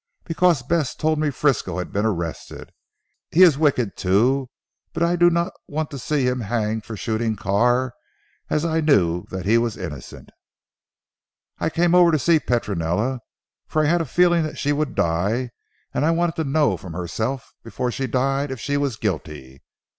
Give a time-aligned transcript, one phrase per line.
[0.23, 2.71] "Because Bess told me Frisco had been arrested.
[3.29, 4.49] He is wicked too,
[4.93, 7.93] but I did not want him to be hanged for shooting Carr,
[8.49, 10.31] as I knew that he was innocent.
[11.59, 13.19] I came over to see Petronella,
[13.67, 15.51] for I had a feeling that she would die,
[15.93, 19.61] and I wanted to know from herself before she died if she was guilty.